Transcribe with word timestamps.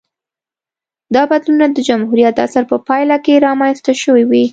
دا 1.15 1.23
بدلونونه 1.31 1.67
د 1.75 1.79
جمهوریت 1.89 2.35
عصر 2.45 2.63
په 2.71 2.77
پایله 2.87 3.17
کې 3.25 3.43
رامنځته 3.47 3.91
شوې 4.01 4.23
وې 4.29 4.45